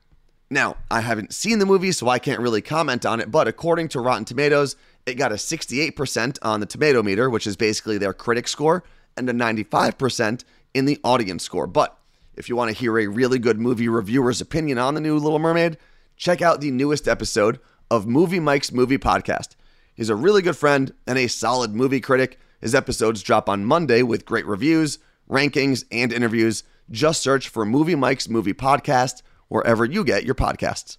Now, 0.49 0.77
I 0.89 1.01
haven't 1.01 1.33
seen 1.33 1.59
the 1.59 1.65
movie, 1.65 1.91
so 1.91 2.09
I 2.09 2.19
can't 2.19 2.39
really 2.39 2.61
comment 2.61 3.05
on 3.05 3.19
it, 3.19 3.29
but 3.29 3.47
according 3.47 3.89
to 3.89 3.99
Rotten 3.99 4.25
Tomatoes, 4.25 4.75
it 5.05 5.15
got 5.15 5.31
a 5.31 5.35
68% 5.35 6.39
on 6.41 6.61
the 6.61 6.65
tomato 6.65 7.03
meter, 7.03 7.29
which 7.29 7.45
is 7.45 7.55
basically 7.55 7.99
their 7.99 8.13
critic 8.13 8.47
score, 8.47 8.83
and 9.15 9.29
a 9.29 9.33
95% 9.33 10.43
in 10.77 10.85
the 10.85 10.99
audience 11.03 11.43
score. 11.43 11.67
But 11.67 11.97
if 12.35 12.47
you 12.47 12.55
want 12.55 12.69
to 12.69 12.77
hear 12.77 12.97
a 12.99 13.07
really 13.07 13.39
good 13.39 13.59
movie 13.59 13.89
reviewer's 13.89 14.41
opinion 14.41 14.77
on 14.77 14.93
the 14.93 15.01
new 15.01 15.17
Little 15.17 15.39
Mermaid, 15.39 15.77
check 16.15 16.41
out 16.41 16.61
the 16.61 16.69
newest 16.69 17.07
episode 17.07 17.59
of 17.89 18.05
Movie 18.05 18.39
Mike's 18.39 18.71
Movie 18.71 18.99
Podcast. 18.99 19.55
He's 19.95 20.09
a 20.09 20.15
really 20.15 20.43
good 20.43 20.55
friend 20.55 20.93
and 21.07 21.17
a 21.17 21.27
solid 21.27 21.73
movie 21.73 21.99
critic. 21.99 22.39
His 22.61 22.75
episodes 22.75 23.23
drop 23.23 23.49
on 23.49 23.65
Monday 23.65 24.03
with 24.03 24.25
great 24.25 24.45
reviews, 24.45 24.99
rankings, 25.27 25.83
and 25.91 26.13
interviews. 26.13 26.63
Just 26.91 27.21
search 27.21 27.49
for 27.49 27.65
Movie 27.65 27.95
Mike's 27.95 28.29
Movie 28.29 28.53
Podcast 28.53 29.23
wherever 29.47 29.83
you 29.83 30.03
get 30.03 30.23
your 30.23 30.35
podcasts. 30.35 30.97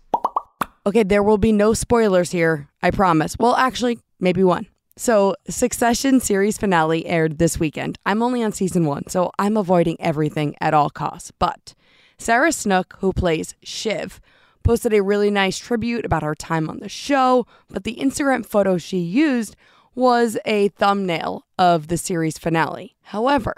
Okay, 0.84 1.04
there 1.04 1.22
will 1.22 1.38
be 1.38 1.52
no 1.52 1.72
spoilers 1.72 2.32
here, 2.32 2.68
I 2.82 2.90
promise. 2.90 3.36
Well, 3.38 3.54
actually, 3.54 4.00
maybe 4.18 4.42
one. 4.42 4.66
So, 4.98 5.36
Succession 5.48 6.18
series 6.18 6.58
finale 6.58 7.06
aired 7.06 7.38
this 7.38 7.60
weekend. 7.60 8.00
I'm 8.04 8.20
only 8.20 8.42
on 8.42 8.50
season 8.50 8.84
one, 8.84 9.06
so 9.06 9.30
I'm 9.38 9.56
avoiding 9.56 9.96
everything 10.00 10.56
at 10.60 10.74
all 10.74 10.90
costs. 10.90 11.30
But 11.38 11.76
Sarah 12.18 12.50
Snook, 12.50 12.96
who 12.98 13.12
plays 13.12 13.54
Shiv, 13.62 14.20
posted 14.64 14.92
a 14.92 15.04
really 15.04 15.30
nice 15.30 15.56
tribute 15.56 16.04
about 16.04 16.24
her 16.24 16.34
time 16.34 16.68
on 16.68 16.80
the 16.80 16.88
show, 16.88 17.46
but 17.70 17.84
the 17.84 17.94
Instagram 17.94 18.44
photo 18.44 18.76
she 18.76 18.98
used 18.98 19.54
was 19.94 20.36
a 20.44 20.66
thumbnail 20.70 21.46
of 21.56 21.86
the 21.86 21.96
series 21.96 22.36
finale. 22.36 22.96
However, 23.02 23.54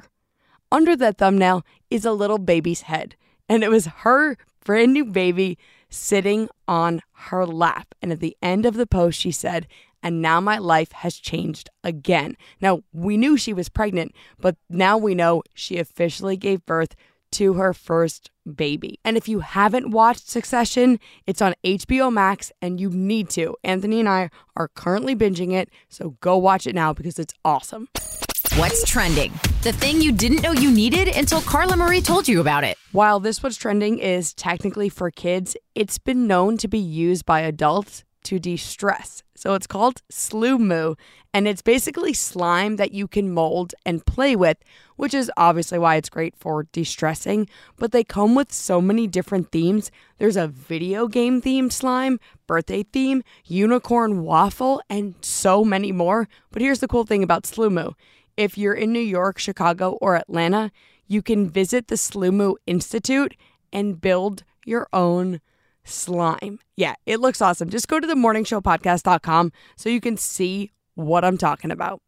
under 0.71 0.95
that 0.95 1.17
thumbnail 1.17 1.65
is 1.89 2.05
a 2.05 2.13
little 2.13 2.37
baby's 2.37 2.83
head, 2.83 3.17
and 3.49 3.65
it 3.65 3.71
was 3.71 3.87
her 3.87 4.37
brand 4.63 4.93
new 4.93 5.07
baby 5.07 5.57
sitting 5.89 6.51
on 6.69 7.01
her 7.13 7.47
lap. 7.47 7.95
And 8.03 8.13
at 8.13 8.21
the 8.21 8.37
end 8.43 8.67
of 8.67 8.75
the 8.75 8.87
post, 8.87 9.19
she 9.19 9.33
said, 9.33 9.67
and 10.03 10.23
now 10.23 10.41
my 10.41 10.59
life 10.59 10.93
has 10.93 11.17
changed 11.17 11.71
again. 11.85 12.37
Now, 12.61 12.83
we 12.93 13.17
knew 13.17 13.37
she 13.37 13.53
was 13.53 13.69
pregnant, 13.69 14.15
but 14.39 14.57
now 14.69 14.97
we 14.97 15.15
know 15.15 15.43
she 15.55 15.79
officially 15.79 16.37
gave 16.37 16.65
birth 16.67 16.95
to 17.33 17.55
her 17.55 17.73
first 17.73 18.31
baby. 18.57 18.99
And 19.05 19.17
if 19.17 19.29
you 19.29 19.41
haven't 19.41 19.91
watched 19.91 20.29
Succession, 20.29 20.99
it's 21.27 21.41
on 21.41 21.55
HBO 21.65 22.13
Max 22.13 22.51
and 22.61 22.81
you 22.81 22.91
need 22.91 23.31
to. 23.31 23.57
Anthony 23.63 24.01
and 24.01 24.09
I 24.09 24.31
are 24.57 24.69
currently 24.69 25.15
binging 25.15 25.53
it, 25.53 25.71
so 25.89 26.17
go 26.21 26.37
watch 26.37 26.67
it 26.67 26.75
now 26.75 26.93
because 26.93 27.19
it's 27.19 27.35
awesome. 27.45 27.89
What's 28.57 28.85
trending? 28.85 29.33
The 29.63 29.73
thing 29.73 30.01
you 30.01 30.11
didn't 30.11 30.43
know 30.43 30.51
you 30.51 30.73
needed 30.73 31.09
until 31.09 31.41
Carla 31.41 31.77
Marie 31.77 32.01
told 32.01 32.27
you 32.27 32.41
about 32.41 32.65
it. 32.65 32.77
While 32.91 33.21
this 33.21 33.43
what's 33.43 33.57
trending 33.57 33.99
is 34.01 34.35
technically 34.35 34.89
for 34.89 35.11
kids, 35.13 35.57
it's 35.77 35.99
been 35.99 36.27
known 36.27 36.57
to 36.59 36.67
be 36.67 36.79
used 36.79 37.25
by 37.25 37.41
adults 37.41 38.03
to 38.25 38.39
de-stress. 38.39 39.23
So 39.35 39.55
it's 39.55 39.67
called 39.67 40.03
Moo, 40.33 40.95
and 41.33 41.49
it's 41.49 41.63
basically 41.63 42.13
slime 42.13 42.77
that 42.77 42.93
you 42.93 43.09
can 43.09 43.33
mold 43.33 43.75
and 43.87 44.05
play 44.05 44.37
with, 44.37 44.59
which 44.97 45.15
is 45.15 45.31
obviously 45.37 45.79
why 45.79 45.97
it's 45.97 46.11
great 46.11 46.37
for 46.37 46.65
de-stressing. 46.65 47.49
But 47.79 47.93
they 47.93 48.05
come 48.05 48.35
with 48.35 48.53
so 48.53 48.81
many 48.81 49.07
different 49.07 49.51
themes. 49.51 49.91
There's 50.19 50.37
a 50.37 50.49
video 50.49 51.09
game 51.09 51.41
themed 51.41 51.73
slime, 51.73 52.21
birthday 52.47 52.83
theme, 52.83 53.23
unicorn 53.47 54.23
waffle, 54.25 54.83
and 54.91 55.15
so 55.23 55.65
many 55.65 55.93
more. 55.93 56.29
But 56.51 56.63
here's 56.63 56.81
the 56.81 56.89
cool 56.89 57.05
thing 57.05 57.23
about 57.23 57.51
Moo. 57.57 57.93
If 58.37 58.59
you're 58.59 58.75
in 58.75 58.93
New 58.93 59.01
York, 59.01 59.39
Chicago, 59.39 59.93
or 60.01 60.17
Atlanta, 60.17 60.71
you 61.07 61.23
can 61.23 61.49
visit 61.49 61.89
the 61.89 61.97
Sloomoo 61.97 62.57
Institute 62.67 63.37
and 63.73 64.01
build 64.01 64.45
your 64.65 64.87
own 64.93 65.41
slime. 65.85 66.61
Yeah, 66.77 66.95
it 67.07 67.21
looks 67.21 67.41
awesome. 67.43 67.71
Just 67.71 67.89
go 67.89 68.01
to 68.01 68.07
the 68.07 68.15
morningshowpodcast.com 68.15 69.53
so 69.77 69.89
you 69.89 70.01
can 70.01 70.17
see 70.17 70.73
what 70.95 71.25
I'm 71.25 71.39
talking 71.39 71.71
about. 71.71 72.01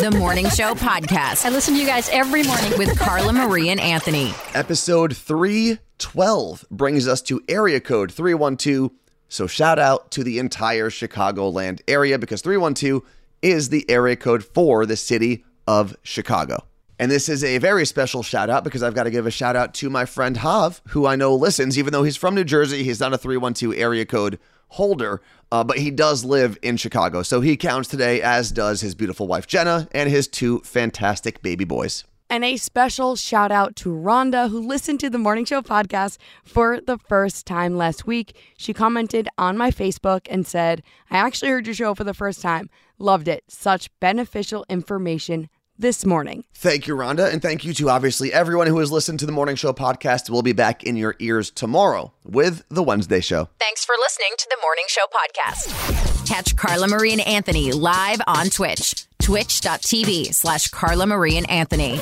The 0.00 0.10
Morning 0.18 0.48
Show 0.48 0.74
Podcast 0.74 1.44
I 1.44 1.50
listen 1.50 1.74
to 1.74 1.80
you 1.80 1.86
guys 1.86 2.08
every 2.10 2.42
morning. 2.42 2.76
with 2.78 2.98
Carla 2.98 3.32
Marie 3.32 3.68
and 3.68 3.78
Anthony. 3.78 4.32
Episode 4.54 5.16
312 5.16 6.64
brings 6.70 7.06
us 7.06 7.22
to 7.22 7.40
area 7.48 7.80
code 7.80 8.10
312. 8.12 8.90
So 9.28 9.46
shout 9.46 9.78
out 9.78 10.10
to 10.12 10.24
the 10.24 10.38
entire 10.38 10.90
Chicagoland 10.90 11.80
area 11.86 12.18
because 12.18 12.42
312 12.42 13.02
is 13.42 13.68
the 13.68 13.88
area 13.88 14.16
code 14.16 14.44
for 14.44 14.86
the 14.86 14.96
city 14.96 15.44
of 15.66 15.96
Chicago. 16.02 16.64
And 17.02 17.10
this 17.10 17.28
is 17.28 17.42
a 17.42 17.58
very 17.58 17.84
special 17.84 18.22
shout 18.22 18.48
out 18.48 18.62
because 18.62 18.84
I've 18.84 18.94
got 18.94 19.02
to 19.02 19.10
give 19.10 19.26
a 19.26 19.30
shout 19.32 19.56
out 19.56 19.74
to 19.74 19.90
my 19.90 20.04
friend 20.04 20.36
Hav, 20.36 20.80
who 20.90 21.04
I 21.04 21.16
know 21.16 21.34
listens, 21.34 21.76
even 21.76 21.92
though 21.92 22.04
he's 22.04 22.16
from 22.16 22.36
New 22.36 22.44
Jersey. 22.44 22.84
He's 22.84 23.00
not 23.00 23.12
a 23.12 23.18
312 23.18 23.74
area 23.76 24.06
code 24.06 24.38
holder, 24.68 25.20
uh, 25.50 25.64
but 25.64 25.78
he 25.78 25.90
does 25.90 26.24
live 26.24 26.56
in 26.62 26.76
Chicago. 26.76 27.24
So 27.24 27.40
he 27.40 27.56
counts 27.56 27.88
today, 27.88 28.22
as 28.22 28.52
does 28.52 28.82
his 28.82 28.94
beautiful 28.94 29.26
wife 29.26 29.48
Jenna 29.48 29.88
and 29.90 30.08
his 30.08 30.28
two 30.28 30.60
fantastic 30.60 31.42
baby 31.42 31.64
boys. 31.64 32.04
And 32.30 32.44
a 32.44 32.56
special 32.56 33.16
shout 33.16 33.50
out 33.50 33.74
to 33.76 33.88
Rhonda, 33.88 34.48
who 34.48 34.60
listened 34.60 35.00
to 35.00 35.10
the 35.10 35.18
Morning 35.18 35.44
Show 35.44 35.60
podcast 35.60 36.18
for 36.44 36.80
the 36.80 36.98
first 36.98 37.46
time 37.46 37.76
last 37.76 38.06
week. 38.06 38.36
She 38.56 38.72
commented 38.72 39.28
on 39.36 39.58
my 39.58 39.72
Facebook 39.72 40.28
and 40.30 40.46
said, 40.46 40.84
I 41.10 41.16
actually 41.16 41.50
heard 41.50 41.66
your 41.66 41.74
show 41.74 41.96
for 41.96 42.04
the 42.04 42.14
first 42.14 42.40
time. 42.40 42.70
Loved 42.96 43.26
it. 43.26 43.42
Such 43.48 43.90
beneficial 43.98 44.64
information 44.68 45.48
this 45.82 46.06
morning. 46.06 46.44
Thank 46.54 46.86
you, 46.86 46.96
Rhonda. 46.96 47.30
And 47.30 47.42
thank 47.42 47.64
you 47.64 47.74
to 47.74 47.90
obviously 47.90 48.32
everyone 48.32 48.68
who 48.68 48.78
has 48.78 48.90
listened 48.90 49.18
to 49.18 49.26
the 49.26 49.32
Morning 49.32 49.56
Show 49.56 49.72
podcast. 49.74 50.30
We'll 50.30 50.42
be 50.42 50.52
back 50.52 50.82
in 50.84 50.96
your 50.96 51.14
ears 51.18 51.50
tomorrow 51.50 52.12
with 52.24 52.64
the 52.70 52.82
Wednesday 52.82 53.20
show. 53.20 53.48
Thanks 53.58 53.84
for 53.84 53.94
listening 53.98 54.30
to 54.38 54.46
the 54.48 54.56
Morning 54.62 54.84
Show 54.88 55.04
podcast. 55.12 56.26
Catch 56.26 56.56
Carla 56.56 56.88
Marie 56.88 57.12
and 57.12 57.20
Anthony 57.20 57.72
live 57.72 58.22
on 58.26 58.46
Twitch, 58.46 59.06
twitch.tv 59.20 60.32
slash 60.32 60.68
Carla 60.68 61.06
Marie 61.06 61.36
and 61.36 61.50
Anthony. 61.50 62.00